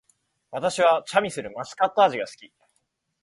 [0.49, 2.51] 私はチャミスルマスカット味が好き